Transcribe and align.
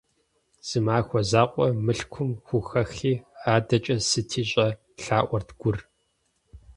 -Зы 0.67 0.79
махуэ 0.85 1.21
закъуэ 1.29 1.67
Мылъкум 1.85 2.29
хухэхи, 2.45 3.13
адэкӀэ 3.53 3.95
сыти 4.09 4.43
щӀэ!- 4.49 4.67
лъаӀуэрт 5.03 5.49
Гур. 5.59 5.77